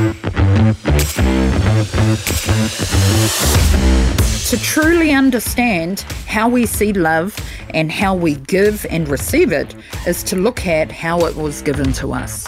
To 0.00 0.06
truly 4.62 5.12
understand 5.12 6.00
how 6.26 6.48
we 6.48 6.64
see 6.64 6.94
love 6.94 7.36
and 7.74 7.92
how 7.92 8.14
we 8.14 8.36
give 8.36 8.86
and 8.88 9.06
receive 9.08 9.52
it 9.52 9.74
is 10.06 10.22
to 10.22 10.36
look 10.36 10.66
at 10.66 10.90
how 10.90 11.26
it 11.26 11.36
was 11.36 11.60
given 11.60 11.92
to 11.92 12.14
us. 12.14 12.46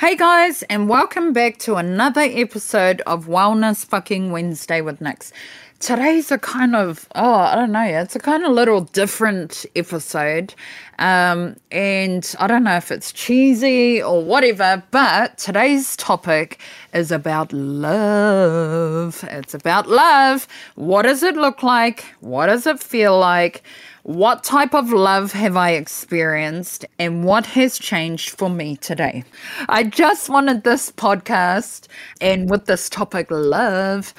Hey 0.00 0.16
guys, 0.16 0.64
and 0.64 0.88
welcome 0.88 1.32
back 1.32 1.58
to 1.58 1.76
another 1.76 2.22
episode 2.22 3.00
of 3.02 3.26
Wellness 3.26 3.86
Fucking 3.86 4.32
Wednesday 4.32 4.80
with 4.80 5.00
Nix. 5.00 5.32
Today's 5.80 6.32
a 6.32 6.38
kind 6.38 6.74
of, 6.74 7.08
oh, 7.14 7.34
I 7.34 7.54
don't 7.54 7.70
know, 7.70 7.84
it's 7.84 8.16
a 8.16 8.18
kind 8.18 8.44
of 8.44 8.50
little 8.50 8.80
different 8.80 9.64
episode. 9.76 10.52
Um, 10.98 11.54
and 11.70 12.34
I 12.40 12.48
don't 12.48 12.64
know 12.64 12.76
if 12.76 12.90
it's 12.90 13.12
cheesy 13.12 14.02
or 14.02 14.24
whatever, 14.24 14.82
but 14.90 15.38
today's 15.38 15.94
topic 15.96 16.58
is 16.92 17.12
about 17.12 17.52
love. 17.52 19.24
It's 19.30 19.54
about 19.54 19.86
love. 19.86 20.48
What 20.74 21.02
does 21.02 21.22
it 21.22 21.36
look 21.36 21.62
like? 21.62 22.04
What 22.18 22.46
does 22.46 22.66
it 22.66 22.80
feel 22.80 23.16
like? 23.16 23.62
What 24.08 24.42
type 24.42 24.74
of 24.74 24.90
love 24.90 25.32
have 25.32 25.54
I 25.54 25.72
experienced 25.72 26.86
and 26.98 27.24
what 27.24 27.44
has 27.44 27.78
changed 27.78 28.30
for 28.30 28.48
me 28.48 28.76
today? 28.76 29.22
I 29.68 29.84
just 29.84 30.30
wanted 30.30 30.64
this 30.64 30.90
podcast 30.90 31.88
and 32.18 32.48
with 32.48 32.64
this 32.64 32.88
topic, 32.88 33.26
love, 33.30 34.14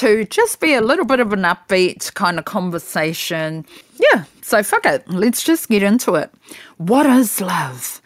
to 0.00 0.24
just 0.24 0.60
be 0.60 0.72
a 0.72 0.80
little 0.80 1.04
bit 1.04 1.20
of 1.20 1.34
an 1.34 1.42
upbeat 1.42 2.14
kind 2.14 2.38
of 2.38 2.46
conversation. 2.46 3.66
Yeah, 4.00 4.24
so 4.40 4.62
fuck 4.62 4.86
it. 4.86 5.06
Let's 5.10 5.42
just 5.42 5.68
get 5.68 5.82
into 5.82 6.14
it. 6.14 6.30
What 6.78 7.04
is 7.04 7.38
love? 7.42 8.00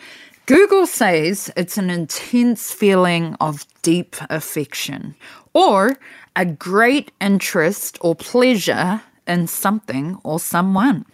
Google 0.47 0.89
says 0.89 1.53
it's 1.57 1.79
an 1.79 1.89
intense 1.89 2.73
feeling 2.73 3.37
of 3.41 3.65
deep 3.83 4.17
affection 4.29 5.15
or 5.53 6.01
a 6.35 6.45
great 6.45 7.13
interest 7.21 7.97
or 8.01 8.17
pleasure 8.17 9.01
in 9.29 9.47
something 9.47 10.19
or 10.25 10.41
someone. 10.41 11.05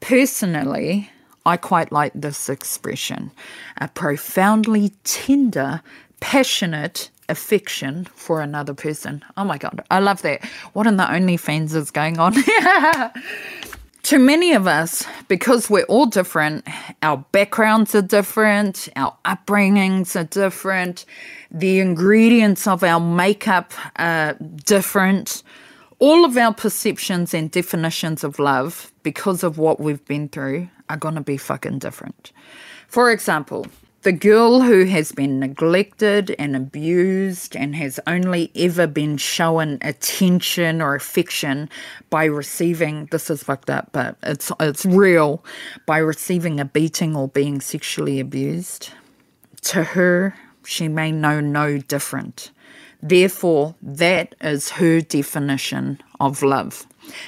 Personally, 0.00 1.10
I 1.44 1.56
quite 1.56 1.90
like 1.90 2.12
this 2.14 2.48
expression 2.48 3.30
a 3.78 3.88
profoundly 3.88 4.92
tender, 5.04 5.80
passionate 6.20 7.10
affection 7.28 8.06
for 8.14 8.40
another 8.40 8.74
person. 8.74 9.24
Oh 9.36 9.44
my 9.44 9.58
God, 9.58 9.84
I 9.90 9.98
love 9.98 10.22
that. 10.22 10.44
What 10.72 10.86
in 10.86 10.96
the 10.96 11.04
OnlyFans 11.04 11.74
is 11.74 11.90
going 11.90 12.18
on? 12.18 12.34
to 14.04 14.18
many 14.18 14.52
of 14.52 14.66
us, 14.66 15.04
because 15.28 15.68
we're 15.68 15.84
all 15.84 16.06
different, 16.06 16.66
our 17.02 17.18
backgrounds 17.32 17.94
are 17.94 18.02
different, 18.02 18.88
our 18.96 19.14
upbringings 19.24 20.18
are 20.18 20.24
different, 20.24 21.04
the 21.50 21.80
ingredients 21.80 22.66
of 22.66 22.82
our 22.82 23.00
makeup 23.00 23.72
are 23.96 24.34
different 24.64 25.42
all 25.98 26.24
of 26.24 26.36
our 26.36 26.54
perceptions 26.54 27.34
and 27.34 27.50
definitions 27.50 28.22
of 28.22 28.38
love, 28.38 28.92
because 29.02 29.42
of 29.42 29.58
what 29.58 29.80
we've 29.80 30.04
been 30.04 30.28
through, 30.28 30.68
are 30.88 30.96
going 30.96 31.16
to 31.16 31.20
be 31.20 31.36
fucking 31.36 31.78
different. 31.78 32.32
For 32.86 33.10
example, 33.10 33.66
the 34.02 34.12
girl 34.12 34.60
who 34.60 34.84
has 34.84 35.10
been 35.10 35.40
neglected 35.40 36.34
and 36.38 36.54
abused 36.54 37.56
and 37.56 37.74
has 37.74 37.98
only 38.06 38.52
ever 38.54 38.86
been 38.86 39.16
shown 39.16 39.78
attention 39.82 40.80
or 40.80 40.94
affection 40.94 41.68
by 42.08 42.24
receiving 42.24 43.06
this 43.06 43.28
is 43.28 43.42
fucked 43.42 43.68
up, 43.68 43.90
but 43.92 44.16
it's 44.22 44.52
it's 44.60 44.86
real 44.86 45.44
by 45.84 45.98
receiving 45.98 46.60
a 46.60 46.64
beating 46.64 47.16
or 47.16 47.28
being 47.28 47.60
sexually 47.60 48.20
abused. 48.20 48.90
To 49.62 49.82
her, 49.82 50.36
she 50.64 50.86
may 50.86 51.10
know 51.10 51.40
no 51.40 51.78
different. 51.78 52.52
Therefore, 53.02 53.74
that 53.80 54.34
is 54.40 54.70
her 54.70 55.00
definition 55.00 56.00
of 56.18 56.42
love. 56.42 56.86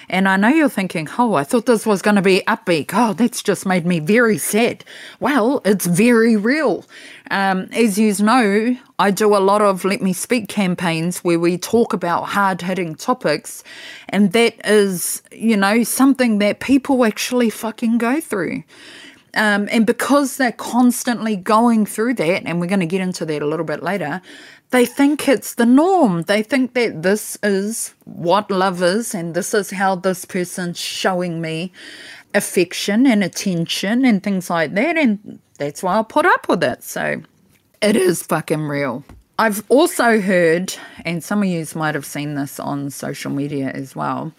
And 0.09 0.29
I 0.29 0.37
know 0.37 0.49
you're 0.49 0.69
thinking, 0.69 1.09
oh, 1.19 1.35
I 1.35 1.45
thought 1.45 1.67
this 1.67 1.87
was 1.87 2.03
going 2.03 2.17
to 2.17 2.23
be 2.23 2.43
upbeat. 2.47 2.91
Oh, 2.93 3.13
that's 3.13 3.43
just 3.43 3.65
made 3.65 3.87
me 3.87 3.99
very 3.99 4.37
sad. 4.37 4.85
Well, 5.21 5.63
it's 5.65 5.87
very 5.87 6.37
real. 6.37 6.85
Um, 7.31 7.69
as 7.73 7.99
you 7.99 8.13
know, 8.23 8.77
I 8.99 9.11
do 9.11 9.35
a 9.35 9.39
lot 9.39 9.63
of 9.63 9.85
Let 9.85 10.03
Me 10.03 10.13
Speak 10.13 10.49
campaigns 10.49 11.21
where 11.21 11.39
we 11.39 11.57
talk 11.57 11.93
about 11.93 12.25
hard 12.25 12.61
hitting 12.61 12.95
topics. 12.95 13.65
And 14.09 14.33
that 14.33 14.55
is, 14.67 15.23
you 15.33 15.57
know, 15.57 15.83
something 15.85 16.39
that 16.39 16.61
people 16.61 17.05
actually 17.05 17.51
fucking 17.51 17.99
go 17.99 18.21
through. 18.21 18.65
Um, 19.35 19.69
and 19.71 19.87
because 19.87 20.37
they're 20.39 20.51
constantly 20.51 21.37
going 21.37 21.87
through 21.87 22.15
that, 22.15 22.43
and 22.45 22.61
we're 22.61 22.67
going 22.67 22.81
to 22.81 22.87
get 22.87 23.01
into 23.01 23.25
that 23.27 23.43
a 23.43 23.47
little 23.47 23.65
bit 23.65 23.81
later, 23.81 24.21
they 24.71 24.87
think 24.87 25.29
it's 25.29 25.55
the 25.55 25.67
norm. 25.67 26.23
They 26.23 26.43
think 26.43 26.75
that 26.75 27.03
this 27.03 27.37
is 27.43 27.95
what 28.05 28.51
love 28.51 28.83
is, 28.83 29.15
and 29.15 29.35
this 29.35 29.53
is 29.53 29.71
how 29.71 29.97
this 29.97 30.25
person's 30.25 30.79
showing 30.79 31.41
me 31.41 31.73
affection 32.35 33.07
and 33.07 33.25
attention 33.25 34.05
and 34.05 34.23
things 34.23 34.49
like 34.49 34.75
that. 34.75 34.97
And 34.97 35.41
that's 35.59 35.83
why 35.83 35.99
I 35.99 36.03
put 36.03 36.27
up 36.27 36.49
with 36.49 36.63
it. 36.63 36.85
So 36.85 37.23
it 37.83 37.97
is 37.97 38.23
fucking 38.23 38.63
real. 38.63 39.05
I've 39.39 39.65
also 39.71 40.21
heard, 40.21 40.75
and 41.05 41.25
some 41.25 41.43
of 41.43 41.49
you 41.49 41.67
might 41.75 41.95
have 41.95 42.07
seen 42.07 42.35
this 42.35 42.61
on 42.61 42.91
social 42.91 43.31
media 43.31 43.71
as 43.71 43.97
well, 43.97 44.33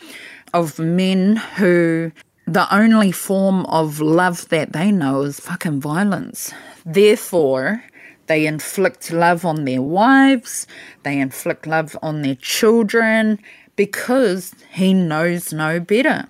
of 0.54 0.78
men 0.78 1.38
who 1.38 2.12
the 2.46 2.74
only 2.74 3.12
form 3.12 3.66
of 3.66 4.00
love 4.00 4.48
that 4.50 4.74
they 4.74 4.92
know 4.92 5.22
is 5.22 5.40
fucking 5.40 5.82
violence. 5.82 6.54
Therefore, 6.86 7.84
they 8.32 8.48
inflict 8.48 9.12
love 9.12 9.44
on 9.44 9.66
their 9.66 9.82
wives, 9.82 10.66
they 11.04 11.20
inflict 11.20 11.68
love 11.68 11.98
on 12.02 12.22
their 12.22 12.36
children 12.36 13.38
because 13.76 14.56
he 14.72 14.94
knows 14.94 15.52
no 15.52 15.82
better. 15.82 16.30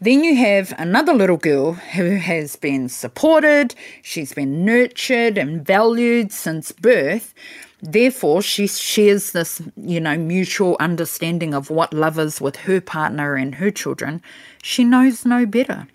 Then 0.00 0.22
you 0.22 0.36
have 0.36 0.72
another 0.78 1.12
little 1.12 1.36
girl 1.36 1.72
who 1.72 2.18
has 2.18 2.54
been 2.54 2.88
supported, 2.88 3.74
she's 4.00 4.32
been 4.32 4.64
nurtured 4.64 5.36
and 5.36 5.66
valued 5.66 6.30
since 6.30 6.70
birth. 6.70 7.34
Therefore, 7.82 8.40
she 8.40 8.68
shares 8.68 9.32
this, 9.32 9.60
you 9.76 10.00
know, 10.00 10.16
mutual 10.16 10.76
understanding 10.78 11.52
of 11.52 11.68
what 11.68 11.92
love 11.92 12.16
is 12.20 12.40
with 12.40 12.54
her 12.58 12.80
partner 12.80 13.34
and 13.34 13.56
her 13.56 13.72
children. 13.72 14.22
She 14.62 14.84
knows 14.84 15.26
no 15.26 15.46
better. 15.46 15.88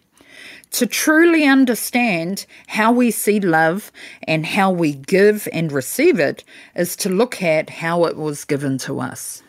To 0.74 0.88
truly 0.88 1.46
understand 1.46 2.48
how 2.66 2.92
we 2.92 3.12
see 3.12 3.40
love 3.40 3.92
and 4.24 4.44
how 4.44 4.72
we 4.72 4.94
give 4.94 5.48
and 5.54 5.72
receive 5.72 6.20
it 6.20 6.44
is 6.76 6.96
to 6.96 7.10
look 7.10 7.44
at 7.44 7.70
how 7.70 8.06
it 8.06 8.18
was 8.18 8.44
given 8.44 8.80
to 8.80 9.00
us. 9.00 9.44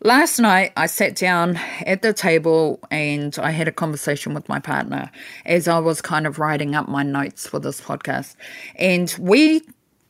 Last 0.00 0.40
night, 0.40 0.72
I 0.76 0.86
sat 0.86 1.14
down 1.14 1.58
at 1.86 2.02
the 2.02 2.12
table 2.12 2.80
and 2.90 3.38
I 3.38 3.52
had 3.52 3.68
a 3.68 3.72
conversation 3.72 4.34
with 4.34 4.48
my 4.48 4.58
partner 4.58 5.12
as 5.44 5.68
I 5.68 5.78
was 5.78 6.02
kind 6.02 6.26
of 6.26 6.40
writing 6.40 6.74
up 6.74 6.88
my 6.88 7.04
notes 7.04 7.46
for 7.46 7.60
this 7.60 7.80
podcast. 7.80 8.34
And 8.74 9.14
we 9.20 9.62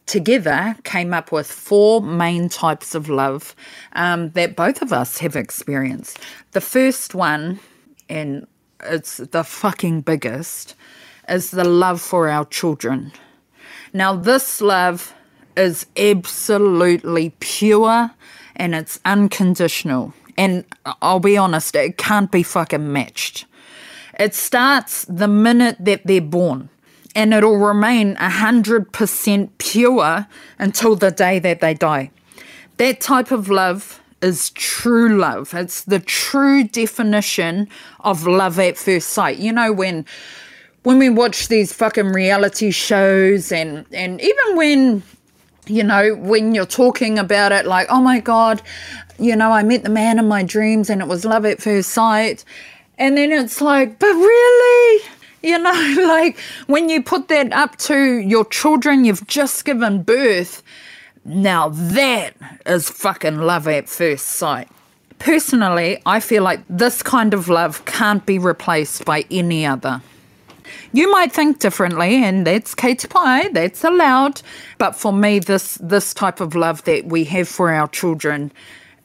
together 0.07 0.77
came 0.85 1.13
up 1.13 1.31
with 1.31 1.47
four 1.47 2.01
main 2.01 2.49
types 2.49 2.95
of 2.95 3.11
love 3.11 3.55
um, 3.93 4.31
that 4.31 4.57
both 4.57 4.81
of 4.81 4.95
us 4.95 5.19
have 5.19 5.37
experienced. 5.37 6.19
The 6.53 6.63
first 6.63 7.15
one, 7.15 7.61
and 8.09 8.47
it's 8.85 9.19
the 9.19 9.45
fucking 9.45 10.03
biggest, 10.03 10.75
is 11.29 11.51
the 11.51 11.65
love 11.65 12.01
for 12.01 12.29
our 12.29 12.45
children. 12.45 13.13
Now, 13.93 14.15
this 14.15 14.61
love 14.61 15.15
is 15.57 15.87
absolutely 15.97 17.31
pure 17.41 18.11
and 18.57 18.75
it's 18.75 19.01
unconditional. 19.05 20.13
And 20.37 20.65
I'll 21.01 21.21
be 21.21 21.37
honest, 21.37 21.75
it 21.75 21.97
can't 21.97 22.31
be 22.31 22.43
fucking 22.43 22.93
matched. 22.93 23.47
It 24.19 24.35
starts 24.35 25.05
the 25.09 25.29
minute 25.29 25.77
that 25.81 26.07
they're 26.07 26.21
born 26.21 26.69
and 27.15 27.33
it'll 27.33 27.57
remain 27.57 28.17
100% 28.17 29.51
pure 29.59 30.27
until 30.59 30.97
the 30.97 31.11
day 31.11 31.39
that 31.39 31.61
they 31.61 31.75
die. 31.75 32.11
That 32.77 33.01
type 33.01 33.31
of 33.31 33.49
love 33.49 34.03
is 34.23 34.51
true 34.51 35.17
love. 35.19 35.55
It's 35.55 35.85
the 35.85 36.01
true 36.01 36.65
definition 36.65 37.69
of 38.01 38.27
love 38.27 38.59
at 38.59 38.77
first 38.77 39.11
sight. 39.11 39.39
You 39.39 39.53
know, 39.53 39.73
when 39.73 40.05
when 40.83 40.99
we 40.99 41.09
watch 41.09 41.49
these 41.49 41.73
fucking 41.73 42.09
reality 42.09 42.71
shows 42.71 43.53
and 43.53 43.85
and 43.93 44.21
even 44.21 44.57
when 44.57 45.03
you 45.69 45.83
know, 45.83 46.15
when 46.15 46.55
you're 46.55 46.65
talking 46.67 47.19
about 47.19 47.53
it 47.53 47.67
like, 47.67 47.89
oh 47.91 48.01
my 48.01 48.21
God, 48.21 48.63
you 49.19 49.35
know, 49.35 49.51
I 49.51 49.63
met 49.63 49.83
the 49.83 49.91
man 49.91 50.19
in 50.19 50.29
my 50.29 50.43
dreams 50.43 50.89
and 50.91 51.01
it 51.01 51.09
was 51.09 51.25
love 51.25 51.45
at 51.45 51.61
first 51.61 51.91
sight. 51.91 52.45
And 52.99 53.17
then 53.17 53.33
it's 53.33 53.61
like, 53.61 53.99
but 53.99 54.13
really? 54.13 55.05
You 55.43 55.59
know, 55.59 55.95
like 56.07 56.39
when 56.67 56.89
you 56.89 57.03
put 57.03 57.29
that 57.29 57.53
up 57.53 57.77
to 57.79 58.19
your 58.19 58.45
children 58.45 59.05
you've 59.05 59.27
just 59.27 59.65
given 59.65 60.03
birth, 60.03 60.63
now 61.27 61.71
that 61.71 62.35
is 62.65 62.89
fucking 62.89 63.39
love 63.39 63.67
at 63.69 63.89
first 63.89 64.27
sight. 64.27 64.69
Personally, 65.19 66.01
I 66.07 66.21
feel 66.21 66.43
like 66.43 66.61
this 66.69 67.03
kind 67.03 67.35
of 67.35 67.49
love 67.49 67.85
can't 67.85 68.25
be 68.27 68.39
replaced 68.39 69.05
by 69.05 69.25
any 69.31 69.67
other. 69.67 70.03
You 70.93 71.11
might 71.11 71.33
think 71.33 71.59
differently, 71.59 72.23
and 72.23 72.47
that's 72.47 72.75
ka 72.75 72.95
pai, 73.09 73.49
that's 73.49 73.85
allowed. 73.85 74.43
But 74.79 74.97
for 74.97 75.13
me, 75.13 75.39
this 75.39 75.77
this 75.81 76.15
type 76.15 76.41
of 76.41 76.55
love 76.55 76.85
that 76.85 77.07
we 77.07 77.25
have 77.25 77.49
for 77.49 77.71
our 77.71 77.89
children, 77.89 78.53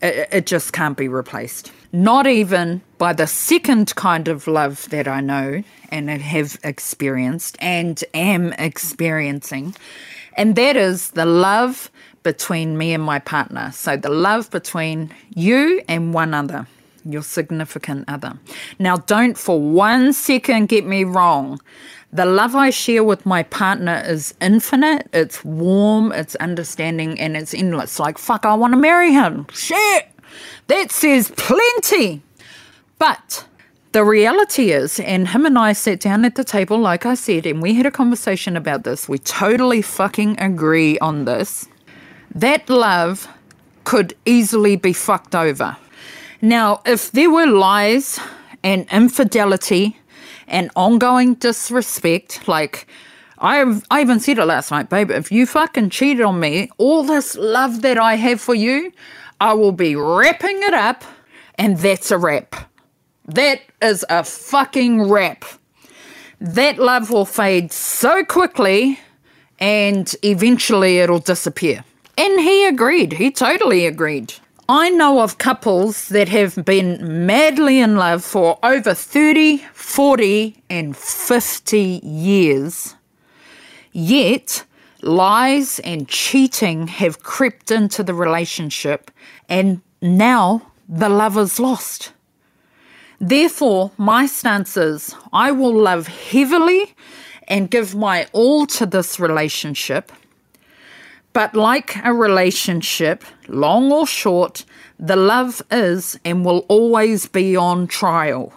it, 0.01 0.27
it 0.31 0.45
just 0.45 0.73
can't 0.73 0.97
be 0.97 1.07
replaced. 1.07 1.71
Not 1.93 2.27
even 2.27 2.81
by 2.97 3.13
the 3.13 3.27
second 3.27 3.95
kind 3.95 4.27
of 4.27 4.47
love 4.47 4.89
that 4.89 5.07
I 5.07 5.21
know 5.21 5.63
and 5.89 6.09
have 6.09 6.57
experienced 6.63 7.57
and 7.59 8.01
am 8.13 8.53
experiencing, 8.53 9.75
and 10.35 10.55
that 10.55 10.75
is 10.75 11.11
the 11.11 11.25
love 11.25 11.91
between 12.23 12.77
me 12.77 12.93
and 12.93 13.03
my 13.03 13.19
partner. 13.19 13.71
So 13.73 13.97
the 13.97 14.09
love 14.09 14.49
between 14.51 15.13
you 15.33 15.81
and 15.87 16.13
one 16.13 16.33
other, 16.33 16.67
your 17.05 17.23
significant 17.23 18.05
other. 18.07 18.37
Now, 18.79 18.97
don't 18.97 19.37
for 19.37 19.59
one 19.59 20.13
second 20.13 20.67
get 20.67 20.85
me 20.85 21.03
wrong. 21.03 21.59
The 22.13 22.25
love 22.25 22.55
I 22.55 22.71
share 22.71 23.03
with 23.05 23.25
my 23.25 23.43
partner 23.43 24.03
is 24.05 24.33
infinite, 24.41 25.07
it's 25.13 25.45
warm, 25.45 26.11
it's 26.11 26.35
understanding, 26.35 27.17
and 27.19 27.37
it's 27.37 27.53
endless. 27.53 27.99
Like, 27.99 28.17
fuck, 28.17 28.45
I 28.45 28.53
want 28.53 28.73
to 28.73 28.77
marry 28.77 29.13
him. 29.13 29.47
Shit! 29.53 30.07
That 30.67 30.91
says 30.91 31.31
plenty. 31.37 32.21
But 32.99 33.45
the 33.91 34.05
reality 34.05 34.71
is, 34.71 34.99
and 34.99 35.27
him 35.27 35.45
and 35.45 35.57
I 35.57 35.73
sat 35.73 35.99
down 35.99 36.23
at 36.23 36.35
the 36.35 36.43
table, 36.43 36.77
like 36.77 37.05
I 37.05 37.15
said, 37.15 37.45
and 37.45 37.61
we 37.61 37.73
had 37.73 37.85
a 37.85 37.91
conversation 37.91 38.55
about 38.55 38.83
this. 38.83 39.09
We 39.09 39.17
totally 39.17 39.81
fucking 39.81 40.39
agree 40.39 40.97
on 40.99 41.25
this. 41.25 41.67
That 42.33 42.69
love 42.69 43.27
could 43.83 44.15
easily 44.25 44.77
be 44.77 44.93
fucked 44.93 45.35
over. 45.35 45.75
Now, 46.41 46.81
if 46.85 47.11
there 47.11 47.29
were 47.29 47.47
lies 47.47 48.19
and 48.63 48.87
infidelity 48.91 49.97
and 50.47 50.71
ongoing 50.75 51.35
disrespect, 51.35 52.47
like 52.47 52.87
I, 53.39 53.81
I 53.91 54.01
even 54.01 54.19
said 54.21 54.37
it 54.37 54.45
last 54.45 54.71
night, 54.71 54.89
babe, 54.89 55.11
if 55.11 55.31
you 55.31 55.45
fucking 55.45 55.89
cheated 55.89 56.23
on 56.23 56.39
me, 56.39 56.69
all 56.77 57.03
this 57.03 57.35
love 57.35 57.81
that 57.81 57.97
I 57.97 58.15
have 58.15 58.39
for 58.39 58.55
you, 58.55 58.93
I 59.41 59.53
will 59.53 59.71
be 59.71 59.95
wrapping 59.95 60.63
it 60.63 60.73
up, 60.73 61.03
and 61.55 61.77
that's 61.77 62.11
a 62.11 62.17
wrap. 62.17 62.70
That 63.25 63.61
is 63.81 64.05
a 64.09 64.23
fucking 64.23 65.09
wrap. 65.09 65.45
That 66.39 66.79
love 66.79 67.11
will 67.11 67.25
fade 67.25 67.71
so 67.71 68.23
quickly, 68.23 68.99
and 69.59 70.13
eventually 70.23 70.99
it'll 70.99 71.19
disappear. 71.19 71.83
And 72.17 72.39
he 72.39 72.65
agreed. 72.65 73.13
He 73.13 73.31
totally 73.31 73.85
agreed. 73.85 74.33
I 74.67 74.89
know 74.89 75.21
of 75.21 75.37
couples 75.37 76.07
that 76.09 76.29
have 76.29 76.63
been 76.65 77.25
madly 77.25 77.79
in 77.79 77.97
love 77.97 78.23
for 78.23 78.57
over 78.63 78.93
30, 78.93 79.57
40, 79.73 80.63
and 80.69 80.95
50 80.95 81.99
years. 82.03 82.95
Yet, 83.91 84.63
lies 85.01 85.79
and 85.79 86.07
cheating 86.07 86.87
have 86.87 87.21
crept 87.21 87.69
into 87.69 88.01
the 88.01 88.13
relationship, 88.13 89.11
and 89.49 89.81
now 90.01 90.71
the 90.87 91.09
love 91.09 91.37
is 91.37 91.59
lost. 91.59 92.13
Therefore, 93.21 93.91
my 93.97 94.25
stance 94.25 94.75
is 94.75 95.15
I 95.31 95.51
will 95.51 95.73
love 95.73 96.07
heavily 96.07 96.93
and 97.47 97.71
give 97.71 97.95
my 97.95 98.27
all 98.33 98.65
to 98.67 98.85
this 98.85 99.19
relationship 99.19 100.11
but 101.33 101.55
like 101.55 101.95
a 102.03 102.13
relationship, 102.13 103.23
long 103.47 103.91
or 103.91 104.05
short, 104.05 104.65
the 104.99 105.15
love 105.15 105.61
is 105.71 106.19
and 106.25 106.43
will 106.43 106.65
always 106.67 107.27
be 107.27 107.55
on 107.55 107.87
trial. 107.87 108.53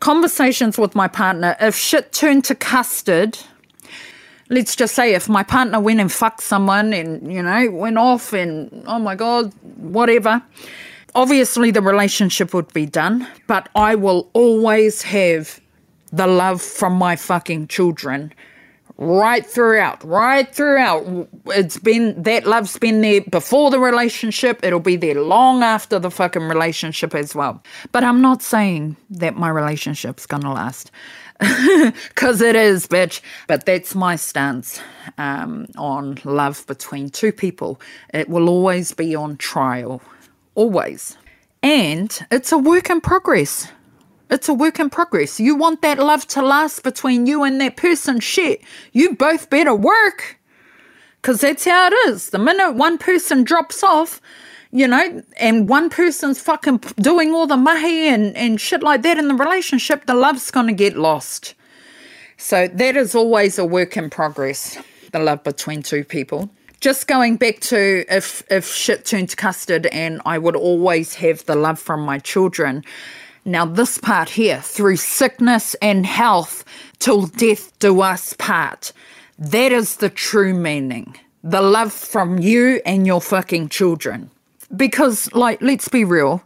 Conversations 0.00 0.76
with 0.76 0.94
my 0.94 1.08
partner, 1.08 1.56
if 1.60 1.74
shit 1.74 2.12
turned 2.12 2.44
to 2.44 2.54
custard, 2.54 3.38
let's 4.50 4.76
just 4.76 4.94
say 4.94 5.14
if 5.14 5.28
my 5.28 5.42
partner 5.42 5.80
went 5.80 6.00
and 6.00 6.12
fucked 6.12 6.42
someone 6.42 6.92
and, 6.92 7.32
you 7.32 7.42
know, 7.42 7.70
went 7.70 7.96
off 7.96 8.34
and, 8.34 8.84
oh 8.86 8.98
my 8.98 9.14
God, 9.14 9.50
whatever, 9.76 10.42
obviously 11.14 11.70
the 11.70 11.82
relationship 11.82 12.54
would 12.54 12.72
be 12.72 12.86
done, 12.86 13.26
but 13.46 13.68
I 13.74 13.94
will 13.94 14.30
always 14.32 15.02
have 15.02 15.60
the 16.12 16.26
love 16.26 16.62
from 16.62 16.94
my 16.94 17.16
fucking 17.16 17.68
children 17.68 18.32
right 18.96 19.44
throughout, 19.44 20.02
right 20.04 20.54
throughout. 20.54 21.28
It's 21.46 21.78
been 21.78 22.22
that 22.22 22.46
love's 22.46 22.78
been 22.78 23.00
there 23.00 23.20
before 23.22 23.70
the 23.70 23.80
relationship. 23.80 24.60
It'll 24.62 24.80
be 24.80 24.96
there 24.96 25.20
long 25.20 25.62
after 25.62 25.98
the 25.98 26.10
fucking 26.10 26.42
relationship 26.42 27.14
as 27.14 27.34
well. 27.34 27.62
But 27.92 28.04
I'm 28.04 28.20
not 28.20 28.42
saying 28.42 28.96
that 29.10 29.36
my 29.36 29.48
relationship's 29.48 30.26
gonna 30.26 30.52
last. 30.52 30.90
Because 32.08 32.40
it 32.40 32.54
is, 32.54 32.86
bitch. 32.86 33.20
But 33.48 33.66
that's 33.66 33.94
my 33.94 34.14
stance 34.16 34.80
um, 35.18 35.66
on 35.76 36.18
love 36.24 36.64
between 36.66 37.10
two 37.10 37.32
people. 37.32 37.80
It 38.12 38.28
will 38.28 38.48
always 38.48 38.92
be 38.92 39.16
on 39.16 39.36
trial. 39.36 40.00
Always. 40.54 41.16
And 41.62 42.26
it's 42.30 42.52
a 42.52 42.58
work 42.58 42.90
in 42.90 43.00
progress. 43.00 43.70
It's 44.30 44.48
a 44.48 44.54
work 44.54 44.80
in 44.80 44.90
progress. 44.90 45.38
You 45.38 45.54
want 45.54 45.82
that 45.82 45.98
love 45.98 46.26
to 46.28 46.42
last 46.42 46.82
between 46.82 47.26
you 47.26 47.42
and 47.42 47.60
that 47.60 47.76
person. 47.76 48.20
Shit, 48.20 48.62
you 48.92 49.14
both 49.14 49.50
better 49.50 49.74
work. 49.74 50.38
Because 51.20 51.40
that's 51.40 51.64
how 51.64 51.88
it 51.88 51.94
is. 52.08 52.30
The 52.30 52.38
minute 52.38 52.72
one 52.72 52.98
person 52.98 53.44
drops 53.44 53.82
off, 53.82 54.20
you 54.72 54.86
know, 54.86 55.22
and 55.38 55.68
one 55.68 55.88
person's 55.88 56.40
fucking 56.40 56.78
doing 56.96 57.32
all 57.32 57.46
the 57.46 57.56
mahi 57.56 58.08
and, 58.08 58.36
and 58.36 58.60
shit 58.60 58.82
like 58.82 59.02
that 59.02 59.18
in 59.18 59.28
the 59.28 59.34
relationship, 59.34 60.04
the 60.06 60.14
love's 60.14 60.50
going 60.50 60.66
to 60.66 60.72
get 60.74 60.96
lost. 60.96 61.54
So 62.36 62.68
that 62.68 62.96
is 62.96 63.14
always 63.14 63.58
a 63.58 63.64
work 63.64 63.96
in 63.96 64.10
progress, 64.10 64.76
the 65.12 65.18
love 65.18 65.44
between 65.44 65.82
two 65.82 66.04
people. 66.04 66.50
Just 66.84 67.06
going 67.06 67.38
back 67.38 67.60
to 67.60 68.04
if 68.14 68.42
if 68.50 68.70
shit 68.70 69.06
turned 69.06 69.30
to 69.30 69.36
custard 69.36 69.86
and 69.86 70.20
I 70.26 70.36
would 70.36 70.54
always 70.54 71.14
have 71.14 71.42
the 71.46 71.54
love 71.54 71.78
from 71.78 72.00
my 72.02 72.18
children 72.18 72.84
now, 73.46 73.64
this 73.64 73.96
part 73.96 74.28
here, 74.28 74.60
through 74.60 74.96
sickness 74.96 75.74
and 75.80 76.04
health, 76.04 76.62
till 76.98 77.24
death 77.24 77.72
do 77.78 78.02
us 78.02 78.34
part. 78.34 78.92
That 79.38 79.72
is 79.72 79.96
the 79.96 80.10
true 80.10 80.52
meaning. 80.52 81.16
The 81.42 81.62
love 81.62 81.92
from 81.94 82.38
you 82.38 82.82
and 82.84 83.06
your 83.06 83.22
fucking 83.22 83.70
children. 83.70 84.30
Because, 84.76 85.32
like, 85.32 85.62
let's 85.62 85.88
be 85.88 86.04
real. 86.04 86.42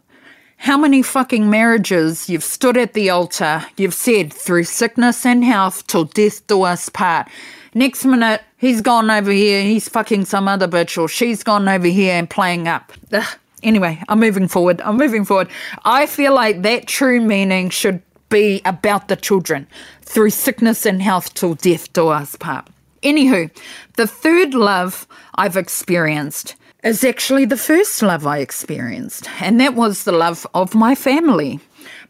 How 0.56 0.76
many 0.76 1.02
fucking 1.02 1.50
marriages 1.50 2.28
you've 2.28 2.44
stood 2.44 2.76
at 2.76 2.94
the 2.94 3.10
altar, 3.10 3.64
you've 3.76 3.94
said, 3.94 4.32
through 4.32 4.64
sickness 4.64 5.26
and 5.26 5.44
health, 5.44 5.86
till 5.88 6.04
death 6.04 6.46
do 6.46 6.62
us 6.62 6.88
part. 6.88 7.28
Next 7.74 8.04
minute, 8.04 8.42
he's 8.56 8.80
gone 8.80 9.10
over 9.10 9.30
here, 9.30 9.62
he's 9.62 9.88
fucking 9.88 10.24
some 10.24 10.48
other 10.48 10.68
bitch, 10.68 10.96
or 10.96 11.08
she's 11.08 11.42
gone 11.42 11.68
over 11.68 11.86
here 11.86 12.14
and 12.14 12.28
playing 12.28 12.68
up. 12.68 12.92
Ugh 13.12 13.38
Anyway, 13.62 14.00
I'm 14.08 14.20
moving 14.20 14.48
forward. 14.48 14.80
I'm 14.82 14.96
moving 14.96 15.24
forward. 15.24 15.48
I 15.84 16.06
feel 16.06 16.34
like 16.34 16.62
that 16.62 16.86
true 16.86 17.20
meaning 17.20 17.70
should 17.70 18.02
be 18.28 18.62
about 18.64 19.08
the 19.08 19.16
children 19.16 19.66
through 20.02 20.30
sickness 20.30 20.86
and 20.86 21.02
health 21.02 21.34
till 21.34 21.54
death 21.54 21.92
do 21.92 22.08
us 22.08 22.36
part. 22.36 22.68
Anywho, 23.02 23.50
the 23.96 24.06
third 24.06 24.54
love 24.54 25.06
I've 25.34 25.56
experienced 25.56 26.54
is 26.84 27.02
actually 27.02 27.44
the 27.44 27.56
first 27.56 28.02
love 28.02 28.26
I 28.26 28.38
experienced, 28.38 29.28
and 29.40 29.60
that 29.60 29.74
was 29.74 30.04
the 30.04 30.12
love 30.12 30.46
of 30.54 30.74
my 30.74 30.94
family. 30.94 31.60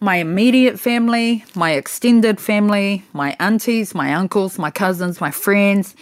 My 0.01 0.17
immediate 0.17 0.79
family, 0.79 1.45
my 1.55 1.73
extended 1.73 2.41
family, 2.41 3.05
my 3.13 3.37
aunties, 3.41 3.95
my 3.95 4.15
uncles, 4.15 4.59
my 4.59 4.71
cousins, 4.71 5.21
my 5.21 5.31
friends. 5.31 5.95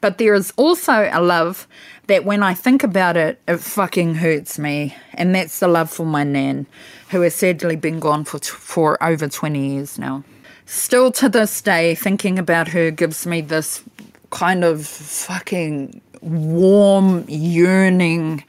But 0.00 0.18
there 0.18 0.34
is 0.34 0.52
also 0.56 1.08
a 1.12 1.20
love 1.20 1.66
that 2.06 2.24
when 2.24 2.42
I 2.42 2.54
think 2.54 2.82
about 2.82 3.16
it, 3.16 3.40
it 3.48 3.58
fucking 3.58 4.16
hurts 4.16 4.58
me. 4.58 4.94
And 5.14 5.34
that's 5.34 5.60
the 5.60 5.68
love 5.68 5.90
for 5.90 6.06
my 6.06 6.24
nan, 6.24 6.66
who 7.10 7.22
has 7.22 7.34
sadly 7.34 7.76
been 7.76 8.00
gone 8.00 8.24
for, 8.24 8.38
for 8.38 9.02
over 9.02 9.28
20 9.28 9.74
years 9.74 9.98
now. 9.98 10.24
Still 10.66 11.12
to 11.12 11.28
this 11.28 11.60
day, 11.60 11.94
thinking 11.94 12.38
about 12.38 12.68
her 12.68 12.90
gives 12.90 13.26
me 13.26 13.40
this 13.40 13.82
kind 14.30 14.64
of 14.64 14.86
fucking 14.86 16.00
warm, 16.20 17.24
yearning 17.28 18.42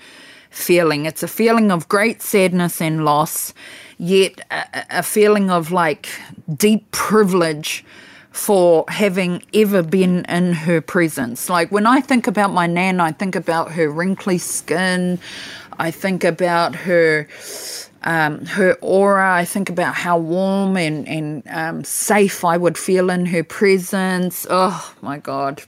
feeling. 0.49 1.05
It's 1.05 1.23
a 1.23 1.27
feeling 1.27 1.71
of 1.71 1.87
great 1.89 2.21
sadness 2.21 2.81
and 2.81 3.05
loss, 3.05 3.53
yet 3.97 4.41
a, 4.51 4.99
a 4.99 5.03
feeling 5.03 5.49
of 5.49 5.71
like 5.71 6.09
deep 6.55 6.89
privilege 6.91 7.83
for 8.31 8.83
having 8.89 9.41
ever 9.53 9.81
been 9.81 10.25
in 10.25 10.51
her 10.53 10.81
presence. 10.81 11.49
Like 11.49 11.71
when 11.71 11.87
I 11.87 12.01
think 12.01 12.27
about 12.27 12.51
my 12.51 12.67
nan, 12.67 12.99
I 12.99 13.11
think 13.11 13.35
about 13.35 13.71
her 13.71 13.89
wrinkly 13.89 14.37
skin, 14.37 15.19
I 15.79 15.91
think 15.91 16.23
about 16.23 16.75
her. 16.75 17.27
Um, 18.07 18.45
her 18.45 18.77
aura, 18.81 19.33
I 19.33 19.45
think 19.45 19.67
about 19.67 19.95
how 19.95 20.19
warm 20.19 20.77
and, 20.77 21.07
and 21.07 21.41
um, 21.49 21.83
safe 21.83 22.45
I 22.45 22.55
would 22.55 22.77
feel 22.77 23.09
in 23.09 23.25
her 23.25 23.43
presence. 23.43 24.45
Oh 24.47 24.93
my 25.01 25.17
God. 25.17 25.63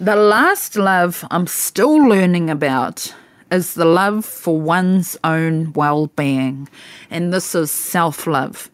The 0.00 0.16
last 0.16 0.76
love 0.76 1.26
I'm 1.30 1.46
still 1.46 1.94
learning 2.08 2.48
about 2.48 3.12
is 3.50 3.74
the 3.74 3.84
love 3.84 4.24
for 4.24 4.60
one's 4.60 5.16
own 5.24 5.72
well 5.72 6.08
being, 6.08 6.68
and 7.10 7.32
this 7.32 7.54
is 7.54 7.70
self 7.70 8.26
love. 8.26 8.70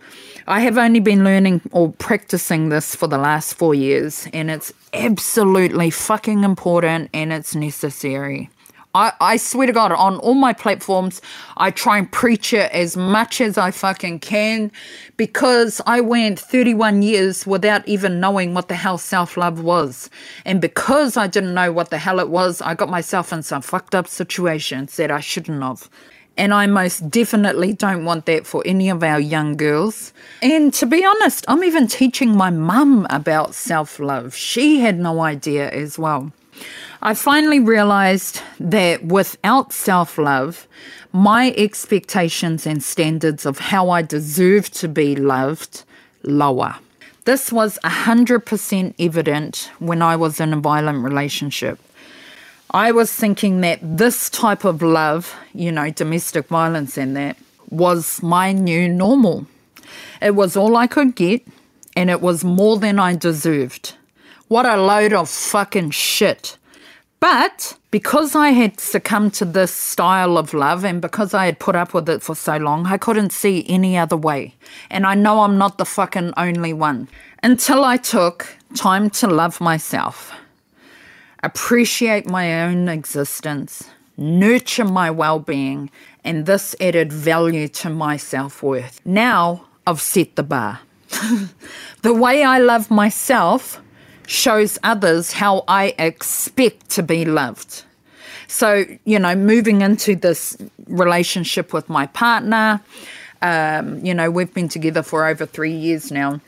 I 0.47 0.61
have 0.61 0.77
only 0.77 1.01
been 1.01 1.25
learning 1.25 1.63
or 1.73 1.93
practicing 1.93 2.69
this 2.69 2.95
for 2.95 3.07
the 3.07 3.19
last 3.19 3.55
four 3.55 3.75
years, 3.75 4.29
and 4.33 4.51
it's 4.51 4.73
absolutely 4.93 5.91
fucking 5.91 6.45
important 6.45 7.11
and 7.15 7.33
it's 7.33 7.55
necessary. 7.55 8.51
I, 8.95 9.13
I 9.21 9.37
swear 9.39 9.67
to 9.67 9.73
God, 9.73 9.91
on 9.91 10.17
all 10.19 10.35
my 10.35 10.53
platforms, 10.53 11.21
I 11.57 11.73
try 11.73 11.99
and 11.99 12.11
preach 12.11 12.53
it 12.53 12.71
as 12.71 12.97
much 12.97 13.41
as 13.41 13.59
I 13.59 13.73
fucking 13.73 14.21
can 14.21 14.71
because 15.17 15.81
I 15.85 16.01
went 16.01 16.39
31 16.39 17.03
years 17.03 17.45
without 17.45 17.87
even 17.89 18.21
knowing 18.21 18.55
what 18.55 18.69
the 18.69 18.77
hell 18.77 18.99
self 18.99 19.37
love 19.37 19.61
was. 19.61 20.11
And 20.45 20.61
because 20.61 21.17
I 21.17 21.27
didn't 21.27 21.55
know 21.55 21.73
what 21.73 21.91
the 21.91 21.99
hell 21.99 22.21
it 22.21 22.29
was, 22.29 22.63
I 22.63 22.75
got 22.75 22.89
myself 22.89 23.33
in 23.33 23.43
some 23.43 23.63
fucked 23.63 23.97
up 23.97 24.07
situations 24.07 24.97
that 24.97 25.11
I 25.11 25.21
shouldn't 25.21 25.63
have. 25.63 25.91
And 26.37 26.53
I 26.53 26.67
most 26.67 27.11
definitely 27.11 27.73
don't 27.73 28.05
want 28.05 28.27
that 28.27 28.47
for 28.47 28.63
any 28.67 28.89
of 28.91 29.03
our 29.03 29.21
young 29.21 29.57
girls. 29.57 30.13
And 30.43 30.75
to 30.75 30.87
be 30.87 31.05
honest, 31.05 31.45
I'm 31.49 31.63
even 31.63 31.87
teaching 31.87 32.37
my 32.37 32.51
mum 32.51 33.07
about 33.11 33.55
self 33.55 33.99
love. 33.99 34.35
She 34.35 34.81
had 34.81 34.99
no 34.99 35.21
idea 35.21 35.71
as 35.71 35.99
well. 35.99 36.33
I 37.03 37.15
finally 37.15 37.61
realized 37.61 38.41
that 38.59 39.05
without 39.05 39.73
self 39.73 40.17
love, 40.19 40.67
my 41.13 41.53
expectations 41.57 42.67
and 42.67 42.83
standards 42.83 43.47
of 43.47 43.59
how 43.59 43.91
I 43.91 44.03
deserve 44.03 44.71
to 44.73 44.89
be 44.89 45.15
loved 45.15 45.85
lower. 46.23 46.77
This 47.25 47.53
was 47.53 47.79
100% 47.85 48.95
evident 48.99 49.71
when 49.79 50.03
I 50.03 50.17
was 50.17 50.41
in 50.41 50.53
a 50.53 50.61
violent 50.61 51.05
relationship. 51.05 51.79
I 52.71 52.91
was 52.91 53.13
thinking 53.13 53.61
that 53.61 53.79
this 53.83 54.29
type 54.29 54.65
of 54.65 54.83
love, 54.83 55.35
you 55.55 55.71
know, 55.71 55.91
domestic 55.91 56.49
violence 56.49 56.99
and 56.99 57.17
that, 57.17 57.37
was 57.71 58.23
my 58.23 58.53
new 58.53 58.89
normal. 58.89 59.47
It 60.21 60.35
was 60.35 60.57
all 60.57 60.77
I 60.77 60.87
could 60.87 61.15
get, 61.15 61.47
and 61.97 62.11
it 62.11 62.21
was 62.21 62.45
more 62.45 62.79
than 62.79 62.99
I 62.99 63.15
deserved. 63.15 63.95
What 64.49 64.67
a 64.67 64.77
load 64.77 65.13
of 65.15 65.29
fucking 65.29 65.91
shit. 65.91 66.59
But 67.19 67.79
because 67.91 68.35
I 68.35 68.51
had 68.51 68.79
succumbed 68.79 69.33
to 69.35 69.47
this 69.47 69.73
style 69.73 70.37
of 70.37 70.53
love 70.53 70.85
and 70.85 71.01
because 71.01 71.33
I 71.33 71.47
had 71.47 71.59
put 71.59 71.75
up 71.75 71.95
with 71.95 72.07
it 72.11 72.23
for 72.23 72.35
so 72.35 72.59
long, 72.59 72.87
I 72.87 72.99
couldn't 72.99 73.33
see 73.33 73.65
any 73.67 73.97
other 73.97 74.17
way. 74.17 74.55
And 74.91 75.07
I 75.07 75.15
know 75.15 75.41
I'm 75.41 75.57
not 75.57 75.79
the 75.79 75.87
fucking 75.87 76.35
only 76.37 76.75
one. 76.75 77.09
Until 77.43 77.83
I 77.83 77.97
took 77.97 78.55
time 78.75 79.09
to 79.11 79.27
love 79.27 79.63
myself, 79.63 80.33
appreciate 81.43 82.27
my 82.27 82.63
own 82.65 82.91
existence, 82.91 83.89
nurture 84.19 84.85
my 84.85 85.11
well 85.11 85.39
being, 85.39 85.91
and 86.25 86.45
this 86.45 86.77
added 86.79 87.11
value 87.11 87.69
to 87.69 87.89
my 87.89 88.19
self 88.19 88.63
worth. 88.63 89.01
Now 89.07 89.65
I've 89.87 90.03
set 90.03 90.37
the 90.37 90.43
bar. 90.43 90.81
the 92.03 92.13
way 92.13 92.45
I 92.45 92.59
love 92.59 92.91
myself 92.91 93.81
shows 94.27 94.79
others 94.83 95.33
how 95.33 95.65
I 95.69 95.95
expect 95.99 96.91
to 96.91 97.03
be 97.03 97.25
loved. 97.25 97.85
So, 98.47 98.85
you 99.05 99.19
know, 99.19 99.35
moving 99.35 99.81
into 99.81 100.17
this 100.17 100.57
relationship 100.87 101.73
with 101.73 101.89
my 101.89 102.07
partner, 102.07 102.81
um, 103.43 104.05
you 104.05 104.15
know, 104.15 104.31
we've 104.31 104.53
been 104.53 104.69
together 104.69 105.03
for 105.03 105.27
over 105.27 105.47
three 105.47 105.75
years 105.75 106.11
now. 106.11 106.41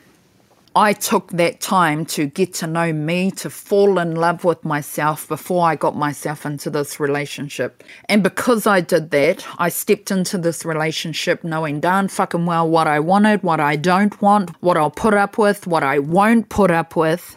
I 0.77 0.93
took 0.93 1.31
that 1.31 1.59
time 1.59 2.05
to 2.05 2.27
get 2.27 2.53
to 2.55 2.67
know 2.67 2.93
me, 2.93 3.31
to 3.31 3.49
fall 3.49 3.97
in 3.97 4.13
love 4.15 4.43
with 4.43 4.63
myself 4.63 5.27
before 5.27 5.67
I 5.67 5.75
got 5.75 5.95
myself 5.95 6.45
into 6.45 6.69
this 6.69 6.99
relationship. 6.99 7.83
And 8.05 8.21
because 8.21 8.67
I 8.67 8.81
did 8.81 9.09
that, 9.09 9.43
I 9.57 9.69
stepped 9.69 10.11
into 10.11 10.37
this 10.37 10.65
relationship 10.65 11.43
knowing 11.43 11.79
darn 11.79 12.09
fucking 12.09 12.45
well 12.45 12.69
what 12.69 12.85
I 12.85 12.99
wanted, 12.99 13.41
what 13.41 13.59
I 13.59 13.75
don't 13.75 14.21
want, 14.21 14.51
what 14.61 14.77
I'll 14.77 14.91
put 14.91 15.15
up 15.15 15.39
with, 15.39 15.65
what 15.65 15.81
I 15.81 15.97
won't 15.97 16.49
put 16.49 16.69
up 16.69 16.95
with. 16.95 17.35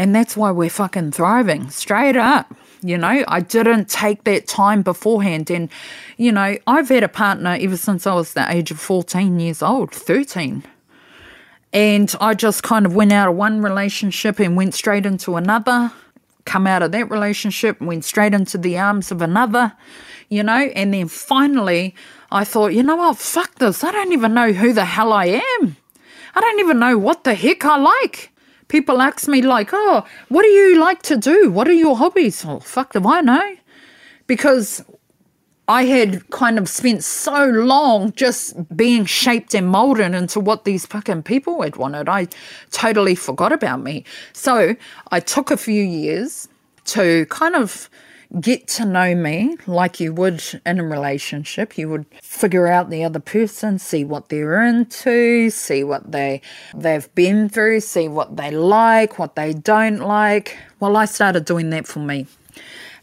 And 0.00 0.16
that's 0.16 0.34
why 0.34 0.50
we're 0.50 0.70
fucking 0.70 1.12
thriving, 1.12 1.68
straight 1.68 2.16
up. 2.16 2.54
You 2.80 2.96
know, 2.96 3.22
I 3.28 3.40
didn't 3.40 3.90
take 3.90 4.24
that 4.24 4.46
time 4.46 4.80
beforehand. 4.80 5.50
And, 5.50 5.68
you 6.16 6.32
know, 6.32 6.56
I've 6.66 6.88
had 6.88 7.02
a 7.02 7.08
partner 7.08 7.58
ever 7.60 7.76
since 7.76 8.06
I 8.06 8.14
was 8.14 8.32
the 8.32 8.50
age 8.50 8.70
of 8.70 8.80
14 8.80 9.38
years 9.38 9.60
old, 9.60 9.92
13. 9.92 10.64
And 11.74 12.14
I 12.18 12.32
just 12.32 12.62
kind 12.62 12.86
of 12.86 12.94
went 12.94 13.12
out 13.12 13.28
of 13.28 13.36
one 13.36 13.60
relationship 13.60 14.40
and 14.40 14.56
went 14.56 14.72
straight 14.72 15.04
into 15.04 15.36
another, 15.36 15.92
come 16.46 16.66
out 16.66 16.80
of 16.80 16.92
that 16.92 17.10
relationship, 17.10 17.78
went 17.78 18.06
straight 18.06 18.32
into 18.32 18.56
the 18.56 18.78
arms 18.78 19.12
of 19.12 19.20
another, 19.20 19.74
you 20.30 20.42
know, 20.42 20.70
and 20.74 20.94
then 20.94 21.08
finally 21.08 21.94
I 22.32 22.44
thought, 22.44 22.72
you 22.72 22.82
know 22.82 22.96
what, 22.96 23.18
fuck 23.18 23.56
this. 23.56 23.84
I 23.84 23.92
don't 23.92 24.14
even 24.14 24.32
know 24.32 24.52
who 24.52 24.72
the 24.72 24.86
hell 24.86 25.12
I 25.12 25.42
am. 25.60 25.76
I 26.34 26.40
don't 26.40 26.60
even 26.60 26.78
know 26.78 26.96
what 26.96 27.24
the 27.24 27.34
heck 27.34 27.66
I 27.66 27.76
like 27.76 28.30
people 28.70 29.02
ask 29.02 29.28
me 29.28 29.42
like, 29.42 29.70
"Oh, 29.74 30.04
what 30.28 30.42
do 30.42 30.48
you 30.48 30.80
like 30.80 31.02
to 31.02 31.16
do? 31.16 31.50
What 31.50 31.68
are 31.68 31.80
your 31.84 31.96
hobbies?" 31.98 32.44
Oh, 32.46 32.60
fuck, 32.60 32.94
do 32.94 33.06
I 33.06 33.20
know? 33.20 33.56
Because 34.26 34.82
I 35.68 35.84
had 35.84 36.28
kind 36.30 36.58
of 36.58 36.68
spent 36.68 37.04
so 37.04 37.44
long 37.44 38.12
just 38.14 38.56
being 38.76 39.04
shaped 39.04 39.54
and 39.54 39.68
molded 39.68 40.14
into 40.14 40.40
what 40.40 40.64
these 40.64 40.84
fucking 40.84 41.22
people 41.22 41.62
had 41.62 41.76
wanted. 41.76 42.08
I 42.08 42.26
totally 42.72 43.14
forgot 43.14 43.52
about 43.52 43.80
me. 43.80 44.04
So 44.32 44.74
I 45.12 45.20
took 45.20 45.52
a 45.52 45.56
few 45.56 45.84
years 45.84 46.48
to 46.86 47.24
kind 47.26 47.54
of 47.54 47.88
get 48.38 48.68
to 48.68 48.84
know 48.84 49.14
me 49.14 49.56
like 49.66 49.98
you 49.98 50.12
would 50.12 50.42
in 50.64 50.78
a 50.78 50.84
relationship. 50.84 51.76
You 51.76 51.88
would 51.88 52.06
figure 52.22 52.68
out 52.68 52.90
the 52.90 53.02
other 53.02 53.18
person, 53.18 53.78
see 53.78 54.04
what 54.04 54.28
they're 54.28 54.62
into, 54.62 55.50
see 55.50 55.82
what 55.82 56.12
they 56.12 56.42
they've 56.74 57.12
been 57.14 57.48
through, 57.48 57.80
see 57.80 58.08
what 58.08 58.36
they 58.36 58.50
like, 58.50 59.18
what 59.18 59.34
they 59.34 59.52
don't 59.52 59.98
like. 59.98 60.56
Well, 60.78 60.96
I 60.96 61.06
started 61.06 61.44
doing 61.44 61.70
that 61.70 61.86
for 61.86 62.00
me. 62.00 62.26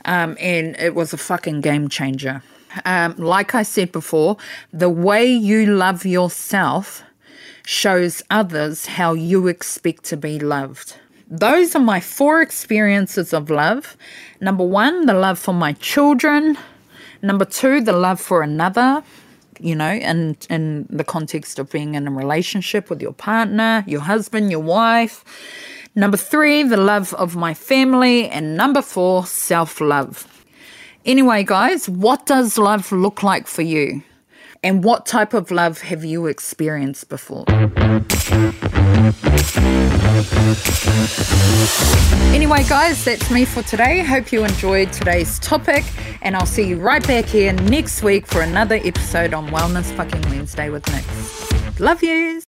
Um, 0.06 0.38
and 0.40 0.78
it 0.80 0.96
was 0.96 1.12
a 1.12 1.18
fucking 1.18 1.62
game 1.62 1.90
changer. 1.90 2.42
Um, 2.86 3.16
like 3.18 3.56
I 3.56 3.64
said 3.64 3.92
before, 3.92 4.38
the 4.72 4.90
way 4.90 5.26
you 5.26 5.66
love 5.66 6.06
yourself 6.06 7.04
shows 7.66 8.24
others 8.30 8.86
how 8.86 9.14
you 9.14 9.48
expect 9.48 10.06
to 10.06 10.16
be 10.16 10.40
loved. 10.40 10.96
Those 11.30 11.76
are 11.76 11.82
my 11.82 12.00
four 12.00 12.42
experiences 12.42 13.34
of 13.34 13.50
love. 13.50 13.98
Number 14.40 14.64
one, 14.64 15.08
the 15.08 15.14
love 15.14 15.38
for 15.38 15.54
my 15.54 15.74
children. 15.74 16.58
Number 17.22 17.44
two, 17.44 17.82
the 17.82 17.92
love 17.92 18.22
for 18.22 18.42
another, 18.44 19.04
you 19.60 19.76
know, 19.76 19.86
and 19.86 20.38
in 20.50 20.88
the 20.90 21.04
context 21.04 21.60
of 21.60 21.70
being 21.70 21.96
in 21.96 22.08
a 22.08 22.12
relationship 22.12 22.90
with 22.90 23.02
your 23.02 23.12
partner, 23.12 23.84
your 23.88 24.00
husband, 24.02 24.52
your 24.52 24.62
wife. 24.62 25.26
Number 25.96 26.16
three, 26.16 26.64
the 26.64 26.78
love 26.78 27.14
of 27.16 27.36
my 27.36 27.54
family. 27.54 28.30
And 28.30 28.56
number 28.56 28.82
four, 28.82 29.26
self 29.26 29.82
love. 29.82 30.46
Anyway, 31.06 31.44
guys, 31.44 31.90
what 31.90 32.26
does 32.26 32.58
love 32.58 32.90
look 32.94 33.22
like 33.22 33.48
for 33.48 33.64
you? 33.64 34.02
And 34.64 34.84
what 34.84 35.06
type 35.06 35.34
of 35.34 35.52
love 35.52 35.82
have 35.82 36.04
you 36.04 36.26
experienced 36.26 37.10
before? 37.10 37.46
Anyway, 42.34 42.64
guys, 42.64 43.04
that's 43.06 43.30
me 43.30 43.46
for 43.46 43.62
today. 43.64 44.04
Hope 44.04 44.32
you 44.32 44.44
enjoyed 44.44 44.92
today's 44.92 45.40
topic, 45.40 45.84
and 46.22 46.36
I'll 46.36 46.46
see 46.46 46.64
you 46.68 46.78
right 46.80 47.06
back 47.06 47.26
here 47.26 47.54
next 47.54 48.04
week 48.04 48.26
for 48.26 48.42
another 48.42 48.80
episode 48.84 49.34
on 49.34 49.48
Wellness 49.50 49.92
Fucking 49.96 50.22
Wednesday 50.30 50.70
with 50.70 50.88
Nix. 50.92 51.80
Love 51.80 52.02
yous. 52.02 52.47